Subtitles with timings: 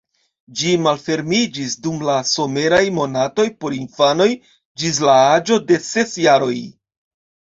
[0.59, 4.27] Ĝi malfermiĝis dum la someraj monatoj por infanoj
[4.85, 6.57] ĝis la aĝo de ses jaroj.